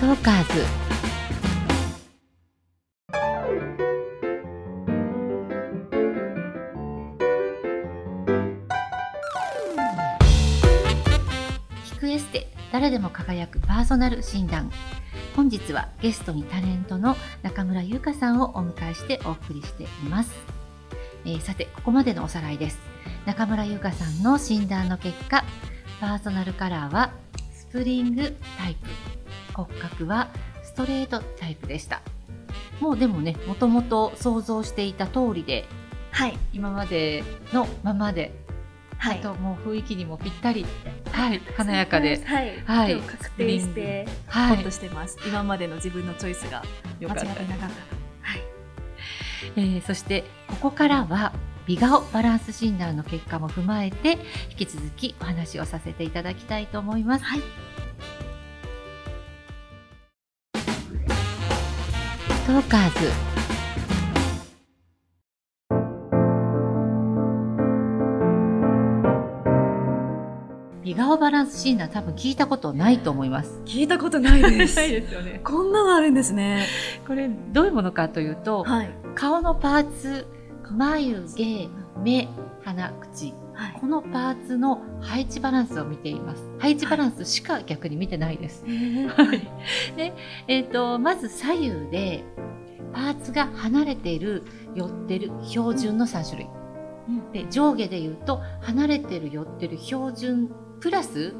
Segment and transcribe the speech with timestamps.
[0.00, 0.64] トーカーズ
[11.84, 14.72] 聞くエステ誰でも輝くパーソナル診断。
[15.36, 20.32] 本日はゲストにタレントの中村優香さんをお迎えしてお送りしています、
[21.26, 22.78] えーさてここまでのおさらいです。
[23.26, 25.44] 中村優香さんの診断の結果
[26.00, 27.12] パーソナルカラーは
[27.52, 29.19] スプリングタイプ。
[29.52, 30.28] 骨格は
[30.62, 32.02] ストレートタイプでした。
[32.80, 35.66] もうでもねもともと想像していた通りで
[36.12, 36.38] はい。
[36.52, 38.32] 今までのままで、
[38.98, 39.18] はい。
[39.18, 40.66] あともう雰囲気にもぴったり
[41.12, 41.40] はい。
[41.56, 43.00] 華やかではい、はい。
[43.00, 44.56] 確定してはい。
[44.56, 46.62] ほっとしてます、今までの自分のチョイスが
[47.00, 47.74] 間よかった違ってなかった。
[48.22, 48.42] はい。
[49.56, 51.32] えーそしてここからは
[51.66, 54.18] 美顔バランス診断の結果も踏まえて
[54.50, 57.24] 引き続きお話をさせていただきたいと思います。
[57.24, 57.40] はい
[62.50, 63.12] トーカーズ。
[70.82, 73.60] 美顔バランス診断多分聞いたことないと思います。
[73.64, 74.74] 聞いたことないです。
[74.82, 75.40] ですよね。
[75.44, 76.66] こんなのあるんですね。
[77.06, 78.90] これどういうものかというと、はい。
[79.14, 80.26] 顔のパーツ
[80.72, 81.68] 眉毛
[82.02, 82.28] 目
[82.64, 86.42] 鼻口はいこのパーツの配置バランスを見ています。
[86.58, 88.64] 配置バランスしか逆に見てないです。
[88.64, 89.48] はい
[89.96, 90.14] で、
[90.48, 92.24] えっ、と、まず左右で、
[92.94, 94.44] パーツが離れている、
[94.74, 96.48] 寄ってる、標準の3種類。
[97.34, 100.50] で、上下で言うと、離れてる、寄ってる、標準、
[100.80, 101.34] プラス、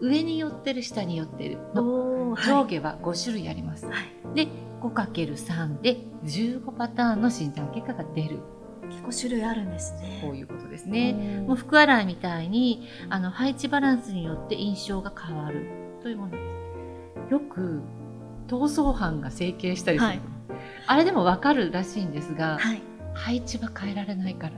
[0.00, 3.86] 上に寄ってる、下に寄ってるの上下は5種類あります。
[3.86, 4.48] はいで、
[4.82, 8.40] 5×3 で15パターンの診断結果が出る。
[8.92, 10.20] 結構種類あるんですね。
[10.22, 11.12] こういうことですね。
[11.12, 15.66] ねもう服洗いみたいにあの配置バランスによって印象が変わる。
[16.02, 16.38] というもので
[17.28, 17.32] す。
[17.32, 17.80] よく
[18.48, 20.20] 逃走犯が整形したりする、はい。
[20.86, 22.82] あれでもわかるらしいんですが、はい。
[23.14, 24.54] 配置は変えられないから。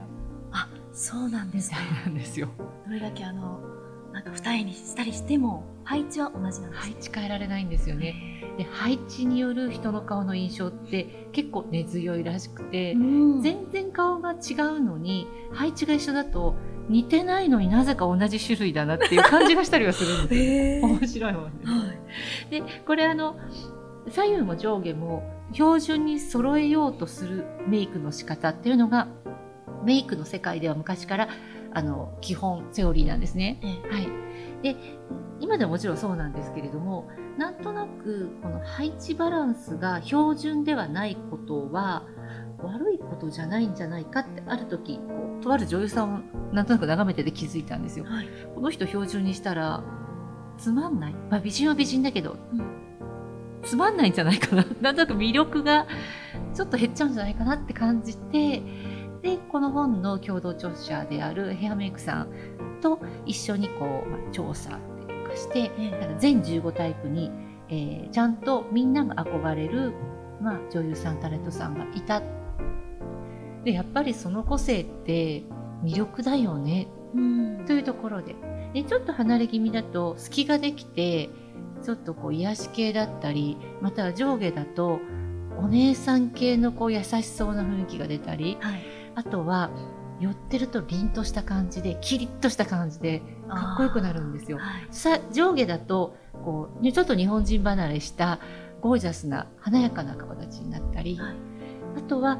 [0.51, 1.77] あそうなんですか。
[1.79, 2.49] みたいなんですよ。
[2.85, 3.59] どれだけあの
[4.35, 8.43] 二重にしたりしても配置は同じなんです配置変えられないんですよね。
[8.57, 16.55] で配置による人の顔の印象って結構根強いらしくて、うん全然顔が違うのに配置が一緒だと
[16.87, 20.41] 似てないのになぜか同じ種類だなっていう感じがしたりはするんですよ。
[20.43, 21.71] へー面白いもんです。
[21.71, 23.35] はいでこれあの
[24.09, 29.07] 左右も上下も標準に揃えようとするメイクの仕方っていうのが
[29.83, 31.29] メイクの世界では昔から
[31.73, 33.59] あの基本セオリーなんですね。
[33.61, 34.07] えはい、
[34.65, 34.75] で
[35.39, 42.03] 今でももちろんそうなんですけれどもなんとなくこの配置バランスが標準ではないことは
[42.63, 46.19] 悪いことじゃないんじゃないかってある時こうとある女優さんを
[46.51, 48.05] なんとなく眺めてて気づいたんですよ。
[48.05, 48.27] はい。
[48.55, 49.83] この人標準にしたら
[50.57, 52.63] つまんない、まあ、美人は美人だけど、うん。
[53.63, 54.65] つまんないんじゃないかな。
[54.81, 55.85] なんとなく魅力が
[56.55, 58.63] ちょっと減っちゃうんじゃないかなって感じて
[59.25, 62.29] でこの本の共同著者であるヘアメイクさん
[62.79, 67.31] と一緒にこう、まあ、調査っていうかしてえだから全15タイプに、
[67.67, 69.93] えーちゃんとみんなが憧れる、
[70.39, 72.21] まあ、女優さんタレントさんがいた。
[73.63, 75.43] でやっぱりその個性って
[75.83, 76.87] 魅力だよね。
[77.15, 77.65] うん。
[77.65, 78.35] というところで。
[78.73, 81.29] でちょっと離れ気味だと隙ができて
[81.81, 84.99] ちょっとこう癒し系だったりまたは上下だと
[85.57, 89.71] お姉さん系のこう優しそうな雰囲気が出たりはいあとは
[90.19, 94.57] 寄ってると凛とした感じでキリッとした感じでかっこよくなるんですよ。
[94.57, 94.87] はい。
[94.91, 98.39] さ上下だとこうねちょっと日本人離れした
[98.81, 101.35] ゴージャスな華やかな顔立ちになったり、はい。
[101.97, 102.39] あとは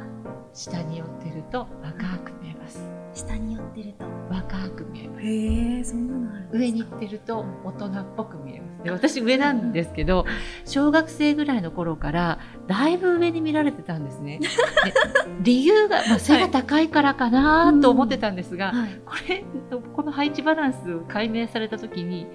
[0.55, 2.79] 下に寄ってると若く見えます。
[3.13, 5.25] 下に寄ってると若く見えます。
[5.25, 8.83] へえそんなのある上に行ってると大人っぽく見えます。
[8.85, 10.25] で私上なんですけど、
[10.63, 14.39] 小学生ぐらいの頃からだいぶ上に見られてたんですね。
[14.39, 14.47] で
[15.43, 19.43] 理由が、まあ、背が高いからかなと思ってたんですが、はいこれ
[19.93, 22.27] この配置バランスを解明された時に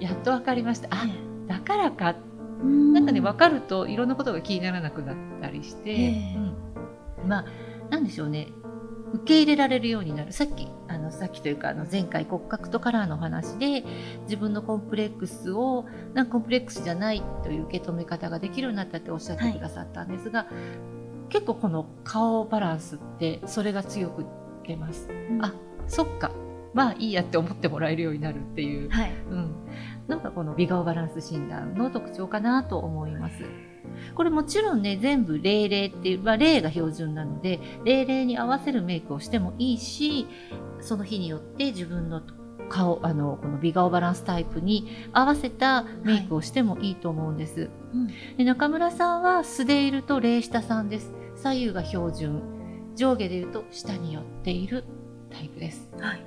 [0.00, 0.88] やっと分かりました。
[0.90, 1.06] あ
[1.46, 2.18] だからかな
[2.64, 5.94] なんかね分かるといろんなことが気にならなくなったりして、え
[6.34, 6.55] えうん
[7.26, 7.44] まあ
[7.90, 8.48] なんでしょうね。
[9.12, 10.32] 受け入れられるようになる。
[10.32, 13.84] さっきあのさっきというかあの前回骨格とカラーのお話で
[14.22, 15.84] 自分のコンプレックスを
[16.14, 20.46] なんかコンプレックスじゃないという受け止め方ができるようになったっておっしゃってくださったんですが、
[21.28, 24.24] 結構この顔バランスってそれが強く
[24.66, 25.08] 出ます。
[25.40, 25.54] あ
[25.86, 26.32] そっか。
[26.74, 28.90] まあいいやって思ってもらえるようになるっていう。
[28.90, 29.12] はい。
[29.30, 29.54] うん、
[30.08, 33.44] なんかこの美顔バランス診断の特徴かなと思います。
[34.14, 40.26] これもちろんね全部00っていう、まあ、0が標準なので00に合わせるメイクをしてもいいし
[40.80, 42.22] その日によって自分の
[42.68, 48.08] 顔あのこの美顔バランスタイプに合わせたメイクをしてもいいと思うんです、うん。
[48.36, 51.12] で中村さんは素でいるとレイ下さんです。
[51.36, 52.42] 左右が標準。
[52.96, 54.84] 上下でいうと下に寄っている
[55.30, 55.90] タイプです。
[56.00, 56.24] はい。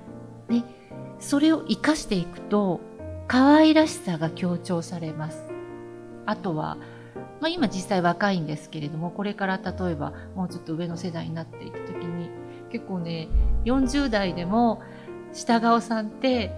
[1.20, 2.80] それを活かしていくと
[3.28, 5.46] 可愛らしさが強調されます。
[6.26, 6.78] あとは、
[7.40, 12.30] まあ、今実際若いんですけれどもこれから例えばもうちょっと上の世代になっていく時に
[12.72, 13.28] 結構ね
[13.66, 14.82] 40代でも
[15.34, 16.52] 下顔さんって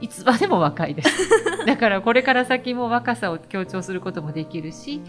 [0.00, 1.10] いつまでも若いです
[1.66, 5.00] だからこれから先も若さを強調することもできるし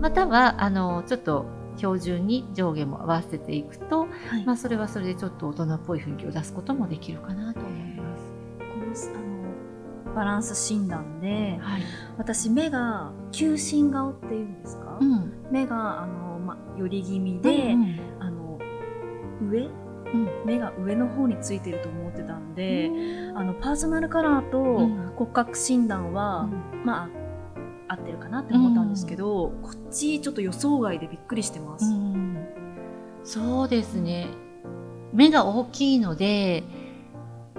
[0.00, 1.46] またはあのちょっと
[1.76, 4.06] 標準に上下も合わせていくと、は
[4.38, 9.35] いまあ、それはそれでちょっと大人っぽい雰囲気を出すこともできるかなと思います。
[10.16, 11.82] バランス診断ではい。
[12.16, 15.32] 私目が球心顔っていうんですか、うん。
[15.50, 18.58] 目があの、ま、寄り気味で、うんあの
[19.50, 19.66] 上？
[19.66, 20.28] うん。
[20.46, 23.38] 目が上の方についてると思ってたんで、うん。
[23.38, 25.12] あのパーソナルカラーとん。
[25.16, 26.48] 骨格診断は、
[26.84, 27.10] ま
[27.88, 31.84] あ合ってるかなって思ったんですけど、こっちちょっと予想外でびっくりしてます。
[31.84, 32.46] うん。
[33.22, 34.28] そうですね。
[35.12, 36.64] 目が大きいので、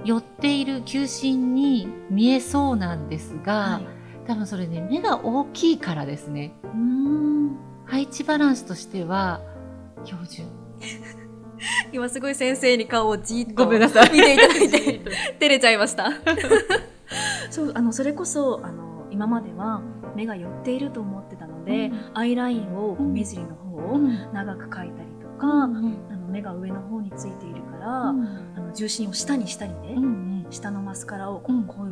[0.08, 3.88] 寄っている球心に見えそうなんですが、はい。
[4.26, 6.54] 多分それね、目が大きいからですね。
[6.64, 7.58] うーん。
[7.86, 9.42] 配置バランスとしては、
[10.06, 10.46] 標準。
[11.92, 14.14] 今すごい先生に顔をじっとごめんなさい。
[14.14, 15.02] 見ていただいて
[15.40, 16.10] 照れちゃいました。
[17.52, 19.82] そうあのそれこそあの今までは
[20.16, 22.00] 目が寄っていると思ってたので、うん。
[22.14, 24.34] アイラインを目尻の方をうん。
[24.34, 31.88] 長く描いたりとか、うんあの目が上の方についているから、うんあの重心を下にしたりね、うん下のマスカラをこう濃く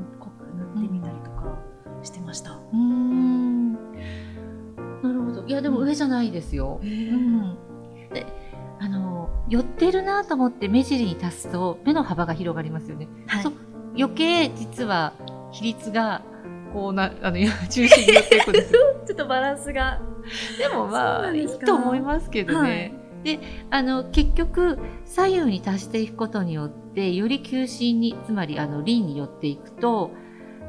[0.78, 1.58] 塗ってみたりとか
[2.04, 2.52] してました。
[2.52, 5.44] うーんなるほど。
[5.46, 6.80] いや、でも上じゃないですよ。
[6.84, 7.58] へうーん。
[8.14, 8.26] で、
[8.80, 13.08] あの、寄ってるなと思って目尻に足すと目の幅が広がりますよね。
[13.28, 13.54] はいそう
[13.98, 15.14] 余計実は
[15.54, 16.22] 比率が
[16.74, 17.38] こうな、あの、
[17.70, 18.82] 中心に寄っていくんですよ。
[19.08, 20.02] ちょっとバランスが
[20.60, 22.70] でもまあ、いいと思いますけどね。
[22.70, 23.40] はいで、
[23.72, 30.12] あの、結局、左右に足していくことによって、より球心に、つまり、あの、輪に寄っていくと、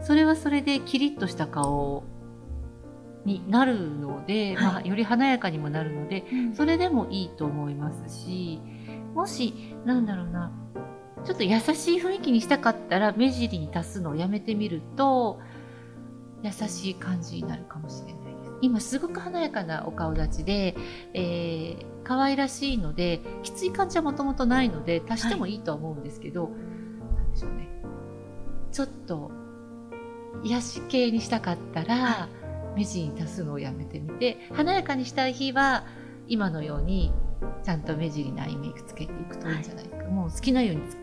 [0.00, 2.04] それはそれでキリッとした顔
[3.26, 6.24] になるので、はいまあ、より華やかにもなるので、
[6.54, 8.58] それでもいいと思いますし、
[9.14, 10.50] もし、なんだろうな、
[11.24, 15.40] ちょっと優しい雰囲気にしたかったら、目尻に足すのをやめてみると、
[16.42, 18.25] 優しい感じになるかもしれない。
[18.60, 20.76] 今すごく華やかなお顔立ちで、
[21.14, 27.68] えー、可愛らしいので、きつい感じはもともとないので、足してもいいとは思うんですけど、なんでしょうね。
[28.72, 29.30] ちょっと、
[30.42, 32.28] 癒し系にしたかったら、は
[32.76, 35.86] 目尻に足すのをやめてみて、華やかにしたい日は、
[36.28, 37.12] 今のように、
[37.62, 40.04] ちゃんと目尻にアイメイクつけていくといいんじゃないか。
[40.08, 40.96] もう好きなようにつ、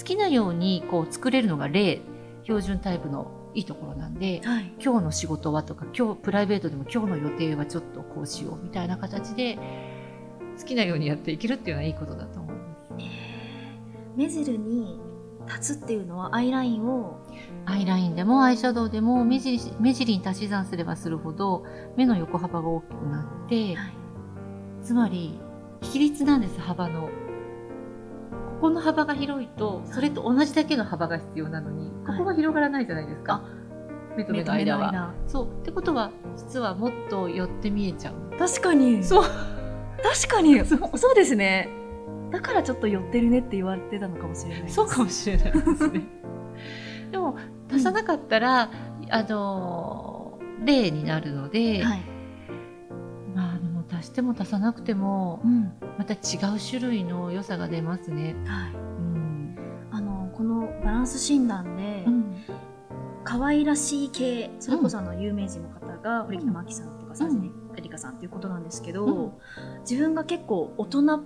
[0.00, 2.00] 好きなようにこう作れるのが例、
[2.44, 9.58] 標準タイプのいいところなんで、はい今日の仕事はとか、今日プライベートでも今日の予定はちょっとこうしようみたいな形で、
[10.58, 12.92] 好きなようにやっていけるっていうのはいいことだと思います。
[14.14, 15.00] 目尻に
[15.46, 17.18] 立つっていうのはアイラインを？
[17.64, 21.64] アイラインでもアイシャドウでも目尻目尻に足し算すればするほど
[21.96, 23.92] 目の横幅が大きくなって、はい
[24.82, 25.40] つまり
[25.80, 27.08] 比率なんです幅の。
[28.56, 33.44] ここの幅が広いとそれと同じだけの幅が必要なのに、ここは広がらないじゃないですか。
[34.16, 34.90] 目と目の間は。
[34.90, 35.14] 間。
[35.26, 35.60] そう。
[35.60, 38.38] ってことは実はもっと寄って見えちゃう。
[38.38, 39.04] 確かに。
[39.04, 39.22] そう。
[39.22, 40.58] 確かに。
[40.64, 41.68] そそうですね。
[42.30, 44.74] だからちょっと寄ってるねって言われてたのかもしれないです。
[44.74, 46.02] そうかもしれないですね。
[47.12, 47.36] でも
[47.70, 48.70] 足さなかったら、
[49.10, 52.02] あの例になるので、はい、
[54.16, 55.72] しても足さなくてもうん。
[55.98, 56.16] また違
[56.56, 58.34] う種類の良さが出ますね。
[58.46, 59.56] はい、うん。
[59.90, 62.34] あのこのバランス診断で、うん。
[63.24, 69.32] 可愛らしい系それこそあの有名人の方が堀北真希さんとかうん佐治絵里香さんっていうことなんですけど、うん。
[69.80, 71.22] 自分が結構大人っ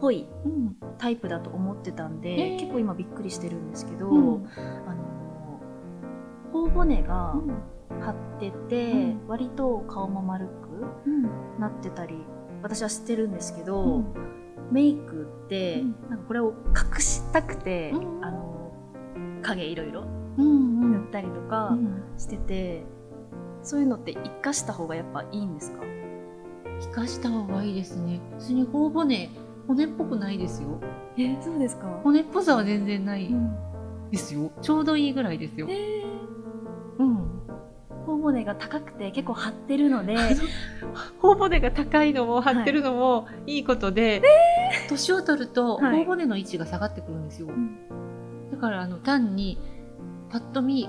[0.00, 0.76] ぽいうん。
[0.96, 4.48] タイプだと思ってたんで、結構今びっくりしてるんですけど、うん。
[4.88, 5.60] あの
[6.54, 8.00] 頬骨がうん。
[8.00, 9.28] 張ってて、うん。
[9.28, 10.69] 割と顔も丸く
[11.06, 11.22] うん。
[11.60, 12.14] なってたり
[12.62, 14.04] 私は知ってるんですけど、うん
[14.72, 16.54] メイクって、うんなんかこれを
[16.94, 18.72] 隠したくて、うんあの
[19.42, 20.04] 影いろいろ
[20.38, 20.92] うん。
[20.92, 22.02] 塗ったりとかうん。
[22.16, 22.84] してて、
[23.62, 25.80] そういうのって活かした方がやっぱいいんですか？
[26.80, 28.20] 生かした方がいいですね。
[28.38, 29.28] 普通に頬骨、
[29.66, 30.80] 骨っぽくないですよ。
[31.18, 33.52] えそうですか、骨っぽさは全然ないうん
[34.12, 34.50] ですよ。
[34.62, 35.66] ちょうどいいぐらいですよ。
[35.68, 35.99] えうん。
[35.99, 35.99] 頬
[38.30, 40.16] 骨が高くて結構張ってるので
[41.20, 44.22] 頬骨が高いのも張ってるのもいいことで、
[44.88, 45.98] 年を取るとはい。
[45.98, 47.48] 頬骨の位置が下がってくるんですよ。
[47.48, 48.50] ん。
[48.50, 49.58] だからあの単に
[50.30, 50.88] パッと見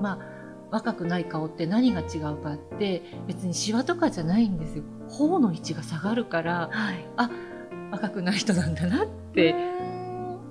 [0.00, 0.36] まあ
[0.70, 4.84] 若くない顔って何が違うかって別にシワとかじゃないんですよ。
[5.08, 7.06] 頬の位置が下がるからはい。
[7.90, 9.54] 若くない人なんだなって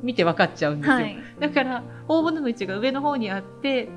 [0.01, 1.18] 見て分かっちゃうんですよ、はい。
[1.39, 3.89] だから頬骨の位置が上の方にあって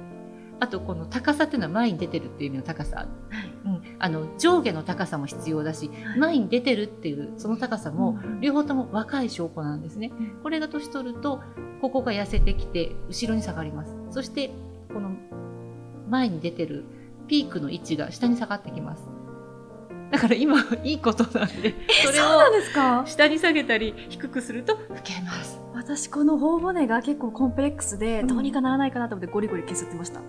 [0.61, 3.07] あとこの高さっていうのは前に出てるっていう意味の高さ、はい。
[3.65, 6.19] うん、あの上下の高さも必要だしはい。
[6.19, 8.41] 前に出てるっていうその高さもうん。
[8.41, 10.11] 両方とも若い証拠なんですね。
[10.19, 10.29] うん。
[10.43, 11.41] これが年取ると
[11.81, 13.95] ここが痩せてきて後ろに下がります。
[14.11, 14.51] そして
[14.93, 15.11] この
[16.09, 16.85] 前に出てる
[17.29, 19.05] ピークの位置が下に下がってきます。
[20.11, 25.61] だから今いいことなんでそれを下に下げたり低くすると老けます。
[25.75, 28.27] 私この頬骨が結構コンプレックスで、うん。
[28.27, 30.21] どうにかならないかなと思ってゴリゴリ削ってました。
[30.21, 30.23] い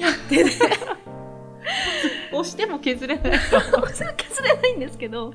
[0.00, 0.50] や手で
[2.32, 5.32] 押しても削れない削れないんですけど、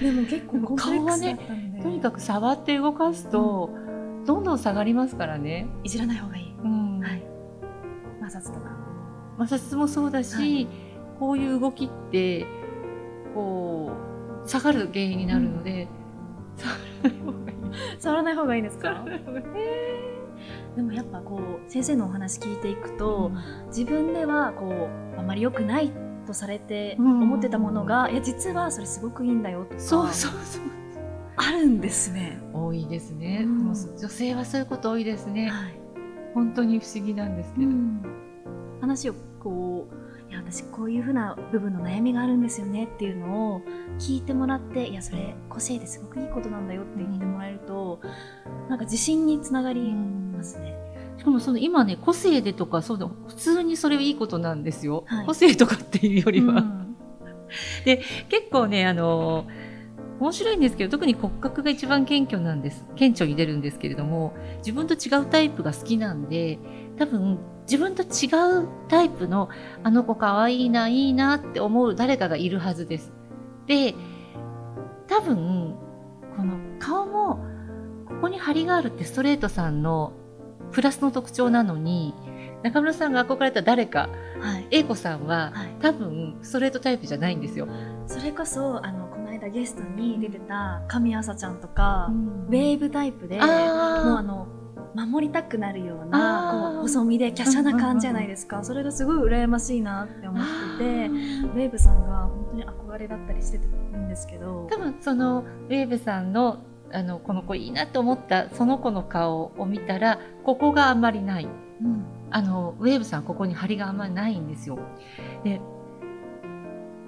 [0.00, 1.82] でも結構コンプレックスだったんで。
[1.82, 3.70] とにかく触って動かすと、
[4.26, 5.66] どんどん下がりますからね。
[5.84, 6.54] いじらない方がいい。
[6.62, 7.22] うんはい。
[8.20, 8.70] 摩擦とか。
[9.38, 10.68] 摩擦もそうだし、はい
[11.18, 12.46] こういう動きって
[13.32, 13.92] こ
[14.44, 15.86] う下がる原因になるので、
[16.56, 17.56] 触らない方がいい。
[18.00, 18.88] 触らない方がいいですか？
[18.88, 19.44] 触らない方がいい
[20.76, 23.30] でもやっぱこう先生のお話聞いていくと、
[23.68, 25.92] 自分ではこうあまり良くない
[26.26, 27.22] とされてうん。
[27.22, 30.62] 思ってたものが、いや実はそれすごくいいんだよとかそうそうそう
[31.36, 32.38] あるんですね。
[32.52, 33.68] 多いですね、うん。
[33.68, 35.48] 女性はそういうこと多いですね。
[35.48, 35.74] はい。
[36.34, 37.70] 本当に不思議なんですけど、
[38.80, 43.60] 話をこういや私こういうふうな部分の悩みがあるんですよねっていうのを
[43.98, 48.00] 聞いてもらっていやそれ個性ですごくいいことなんだよって言ってもらえると、
[48.68, 49.94] なんか自信につながり。
[51.22, 55.26] しかもその今ね個性でとかそうだ普通にそれいいことなんですよ、はい。
[55.26, 56.96] 個性とかっていうよりは、うん。
[57.86, 58.02] 結
[58.50, 59.46] 構ねあの
[60.18, 62.84] 面白いんですけど特に骨格が一番謙虚なんです。
[62.96, 64.34] 顕著に出るんですけれども
[64.66, 66.58] 自分と違うタイプが好きなんで
[66.98, 67.38] 多分
[67.70, 68.26] 自分と違
[68.60, 69.48] うタイプの
[69.84, 73.12] あの子かわいいないいなって思う誰かがいるはずです。
[73.68, 73.94] で
[75.06, 75.76] 多分
[76.36, 77.36] この顔も
[78.08, 80.14] ここに張りがあるってストレートさんの
[80.70, 82.14] プラスの特徴なのに
[82.62, 84.08] 中村さんが憧れた誰か
[84.40, 84.66] はい。
[84.70, 85.74] 英子さんははい。
[85.80, 87.68] 多分ストレートタイプじゃないんですよ。
[88.06, 92.10] それこそあのこの間ゲストに出てた神朝ちゃんとか、
[92.48, 94.46] ウェーブタイプでもうああの
[94.94, 100.42] 守りたくなるようなこう細身で華奢な感じじゃないですか、それがすごい羨ましいなって思っ
[100.78, 101.52] ててー。
[101.52, 104.66] ウェーブさんが本当に憧れだったりしてるんですけど。
[104.70, 106.58] 多分そのウェーブさんの
[106.92, 111.44] あのこの子いいなと思ったその子の顔を見たらここがあんまりない。
[111.44, 111.48] う
[111.86, 112.04] ん。
[112.30, 114.78] あのウェーブさんここに張りがあんまりないんですよ。
[115.44, 115.60] で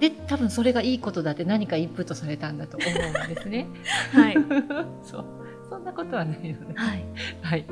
[0.00, 3.68] で多分それがいいことだって何かインプットされたんだと思うんですね。
[4.12, 4.36] はい。
[5.02, 5.24] そう。
[5.70, 7.04] そんなことはないので、はい。
[7.42, 7.66] はい、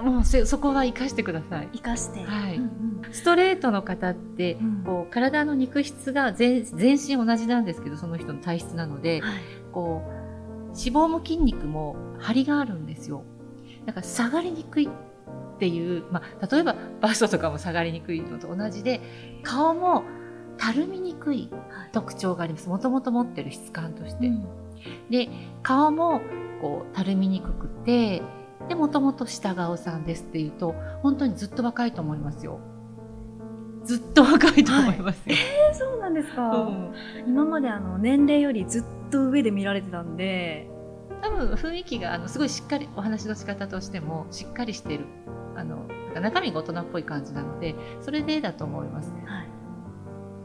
[0.00, 1.68] もうせそこは生かしてください。
[1.72, 2.56] 生かして、はい。
[2.56, 2.70] うん
[3.10, 4.82] ストレートの方ってうん。
[4.84, 9.32] こう体の肉質が全全身同じなんですけどその人の体質なのではい。
[9.72, 10.23] こう脂
[10.74, 13.22] 肪も筋肉も張りがあるんですよ。
[13.86, 19.00] だから下がりにくいっていう、まあ、例えばバストとかも下がりにくいのと同じで
[19.42, 20.04] 顔も
[20.56, 22.68] たるみにくいはい特徴があります。
[22.68, 24.46] もともと持ってる質感として、うん。
[25.10, 25.28] で
[25.62, 26.20] 顔も
[26.60, 28.22] こうたるみにくくて
[28.68, 32.60] でもともと下顔さんですっていうと本当にずっと若いと思いますよ
[33.84, 35.36] ずっと若いと思いますよ、
[35.70, 36.94] えそうなんですか、うん。
[37.26, 40.70] 今まであの年齢よりずっと上で見られてたんで。
[41.22, 45.06] 多分雰囲気があのすごいしっかりお話の仕方としてもしっかりしてる
[45.56, 49.10] あのなんか中身が大人っぽい感じなのでそれでだと思います。
[49.24, 49.53] はい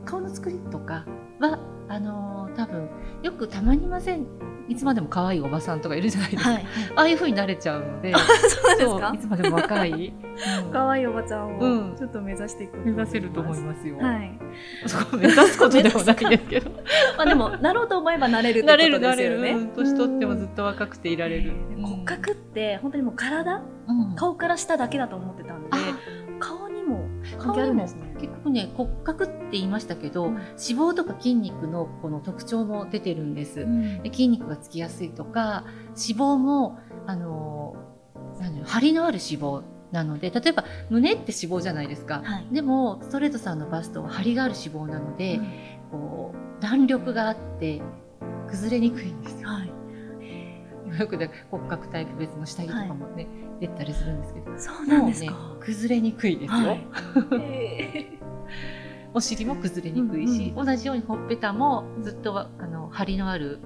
[0.09, 1.05] 顔の作りとか
[1.39, 2.89] はあの多分
[3.21, 4.25] よくたまにいません。
[4.67, 8.13] いつまでも可愛いおばさんとかいるじゃないですか、はいああいう風になれちゃうので。
[8.77, 10.71] そういつまでも若い、うん。
[10.71, 11.93] か可愛いおばちゃんうん。
[11.93, 14.39] をちょっと目指していく目指せると思いますよ、はい。
[14.85, 16.69] そこを目指すことでもないですけど。
[17.17, 19.67] まあでもなろうと思えばなれるってなれことるなれる、ですよねうん。
[19.69, 21.83] 年取ってもずっと若くていられる、うん。
[21.83, 23.55] 骨格って本当にもう体
[23.87, 24.15] うん。
[24.15, 25.77] 顔から下だけだと思ってたんであ
[26.39, 27.07] 顔にも
[27.39, 30.33] 関係あるんですね結局ね骨格って言いましたけど、うん。
[30.33, 34.03] 脂肪とか筋肉のこの特徴も出てるんです、うん。
[34.03, 37.75] で筋肉がつきやすいとか脂肪もあの
[38.65, 42.47] 張りのある脂肪なので例えば胸って脂肪じゃないですか、はい。
[42.51, 45.47] でもストレートさんのバストは張りがある脂肪なので、うん。
[45.91, 47.81] こう弾力があって
[48.47, 49.49] 崩れにくいんですよ。
[49.49, 49.71] はい。
[50.99, 53.27] よくね骨格タイプ別の下着とかもね、
[53.59, 54.57] 出たりするんですけど。
[54.57, 56.87] そうなんですね崩れにくいですよ、はい。
[57.41, 58.19] え
[59.13, 63.59] お尻も崩れにくいし、うん同じようにほっぺたもずっとあの張りのある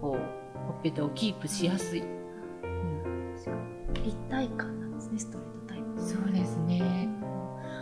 [0.00, 3.34] こうほっぺたをキープしやすい、うん。
[3.34, 6.00] ー立体感なんですねストレートタイプ。
[6.00, 7.08] そうですね。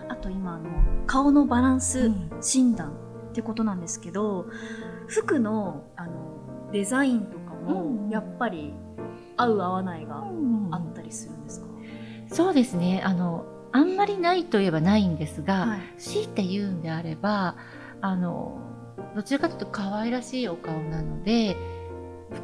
[0.08, 0.70] あと今あの
[1.06, 2.30] 顔のバランスうん。
[2.40, 2.92] 診断
[3.30, 4.46] ってことなんですけど、
[5.08, 6.12] 服のあの
[6.72, 8.06] デザインとかうん。
[8.06, 8.72] もやっぱり
[9.36, 10.22] 合う合わないが
[11.04, 11.66] りするんですか、
[12.28, 13.02] そうですね。
[13.04, 17.56] あの、あんまりないといえばないんですが、はい強いて言うんであれば、
[18.00, 18.58] あの、
[19.14, 21.56] どちらかというと可愛らしいお顔なので、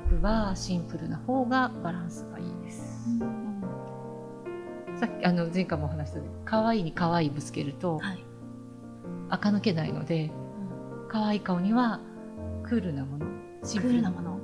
[0.08, 3.08] 服はシンプルな方がバランスがいいです。
[4.94, 8.24] さっき、あの、前回もお話したように、可愛いに可愛いぶつけると、はい
[9.30, 10.30] 垢抜けないので、
[11.08, 12.00] 可愛い顔には
[12.64, 13.26] クールなもの、
[13.62, 14.39] シンクプルなもの。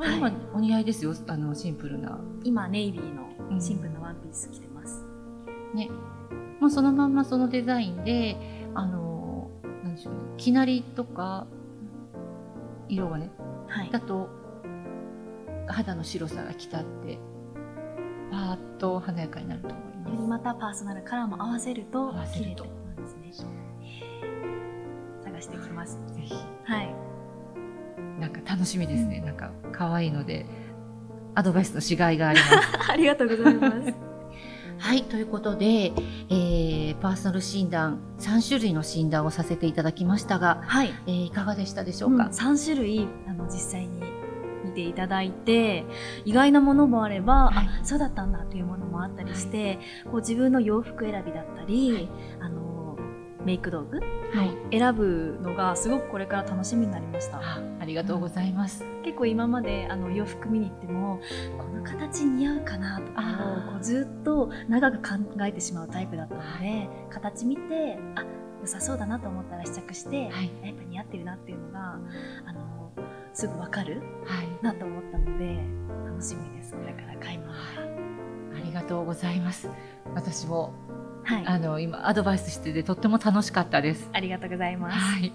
[0.00, 1.14] はい今、お似合いですよ。
[1.28, 2.18] あの、シンプルな。
[2.42, 5.04] 今ネイビーうんのシンプルなワンピース着てます、
[5.74, 5.90] ね。
[6.58, 8.36] まあ、そのまんまそのデザインで、
[8.74, 9.50] あの、
[9.84, 10.20] なんでしょうね。
[10.38, 11.46] きなりとか、
[12.88, 13.30] 色がね、
[13.68, 14.30] はいだと、
[15.68, 17.18] 肌の白さがきたって、
[18.30, 20.14] パーッと華やかになると思います。
[20.14, 22.70] よりまたパーソナルカラーも合わせると綺麗とね
[25.22, 26.34] 探してきますぜひ。
[26.64, 27.09] はい
[28.30, 29.20] なんか楽しみですね。
[29.20, 30.46] なんか可愛いので、
[31.34, 32.52] アドバイスのしがいがあります。
[32.90, 33.94] ありがとうございます。
[34.78, 35.92] はい、ということで、
[36.30, 40.94] えー、パーソナル診断、3種類の診断をさせていただきましたが、はい。
[41.06, 44.00] えーいかがでしたでしょうか、3種類あの実際に
[44.64, 45.84] 見ていただいて
[46.24, 47.66] 意外なものもあれば、はい。
[47.82, 52.08] あそうだったんだというものもあったりして、こう自分の洋服選びだったり、
[52.40, 52.69] あの
[53.44, 54.78] メイク道具はい。
[54.78, 58.84] 選ぶのがすごくこれから楽しみになりましたあありがとうございます。
[59.02, 61.20] 結構今まであの洋服見に行っても
[61.58, 68.24] この形似合うかなとかをこうずっと長く考えてしまうタイプだったので形見てあ
[68.60, 70.50] 良さそうだなと思ったら試着して、はい。
[70.62, 71.98] やっぱ似合ってるなっていうのが
[72.46, 72.92] あの
[73.32, 74.48] すぐ分かるはい。
[74.62, 75.56] なと思ったので
[76.06, 77.58] 楽しみですこれから買い物が
[78.56, 79.68] ありがとうございます。
[80.14, 80.72] 私も、
[81.24, 84.08] はいああの、今、アドバイスしてて、とっても楽しかったです。
[84.20, 85.32] りがとうございます、はい。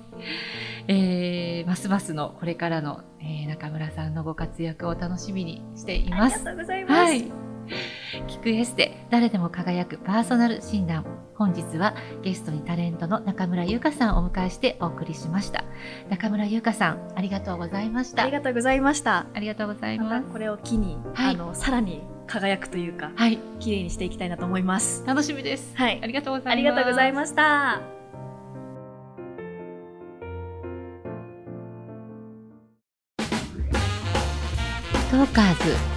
[0.87, 6.51] えー、ますますの、これからの、えー、中村さんのご活躍を楽しみにしていますありが。
[6.51, 7.31] とうございます、はい。
[8.27, 11.05] 聞くエステ、誰でも輝くパーソナル診断。
[11.35, 15.65] 本日はゲストにタレントの中村優香さんをお迎えしてお送りしました。
[16.09, 18.23] 中村優香さん、ありがとうございました。
[18.23, 20.09] ありがとうございましたありがとうございます。
[20.09, 25.03] またこれを機に、はいあのさらに輝くというかはい、綺麗にしていきたいなと思います。
[25.05, 25.75] 楽しみです。
[25.75, 25.99] はい。
[26.01, 26.53] ありがとうございます。
[26.53, 27.81] ありがとうございました。
[35.11, 35.94] トーカーズ